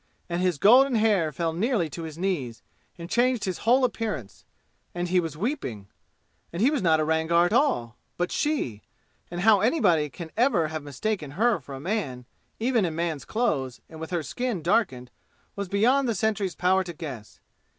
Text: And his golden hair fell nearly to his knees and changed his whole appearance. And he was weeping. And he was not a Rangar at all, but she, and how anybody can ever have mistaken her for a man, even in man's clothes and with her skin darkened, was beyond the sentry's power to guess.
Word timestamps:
And 0.27 0.41
his 0.41 0.57
golden 0.57 0.95
hair 0.95 1.31
fell 1.31 1.53
nearly 1.53 1.87
to 1.91 2.01
his 2.01 2.17
knees 2.17 2.63
and 2.97 3.07
changed 3.07 3.43
his 3.43 3.59
whole 3.59 3.85
appearance. 3.85 4.45
And 4.95 5.09
he 5.09 5.19
was 5.19 5.37
weeping. 5.37 5.89
And 6.51 6.59
he 6.59 6.71
was 6.71 6.81
not 6.81 6.99
a 6.99 7.03
Rangar 7.03 7.45
at 7.45 7.53
all, 7.53 7.97
but 8.17 8.31
she, 8.31 8.81
and 9.29 9.41
how 9.41 9.59
anybody 9.61 10.09
can 10.09 10.31
ever 10.35 10.69
have 10.69 10.81
mistaken 10.81 11.33
her 11.37 11.59
for 11.59 11.75
a 11.75 11.79
man, 11.79 12.25
even 12.59 12.83
in 12.83 12.95
man's 12.95 13.25
clothes 13.25 13.79
and 13.87 13.99
with 13.99 14.09
her 14.09 14.23
skin 14.23 14.63
darkened, 14.63 15.11
was 15.55 15.67
beyond 15.69 16.09
the 16.09 16.15
sentry's 16.15 16.55
power 16.55 16.83
to 16.83 16.93
guess. 16.93 17.39